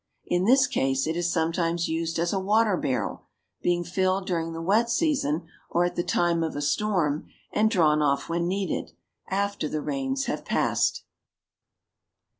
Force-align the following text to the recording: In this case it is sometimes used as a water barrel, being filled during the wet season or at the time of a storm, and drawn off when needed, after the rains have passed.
In 0.25 0.45
this 0.45 0.65
case 0.65 1.05
it 1.05 1.15
is 1.15 1.31
sometimes 1.31 1.87
used 1.87 2.17
as 2.17 2.33
a 2.33 2.39
water 2.39 2.75
barrel, 2.75 3.27
being 3.61 3.83
filled 3.83 4.25
during 4.25 4.51
the 4.51 4.59
wet 4.59 4.89
season 4.89 5.45
or 5.69 5.85
at 5.85 5.95
the 5.95 6.01
time 6.03 6.41
of 6.41 6.55
a 6.55 6.59
storm, 6.63 7.27
and 7.53 7.69
drawn 7.69 8.01
off 8.01 8.27
when 8.27 8.47
needed, 8.47 8.93
after 9.29 9.69
the 9.69 9.79
rains 9.83 10.25
have 10.25 10.43
passed. 10.43 11.03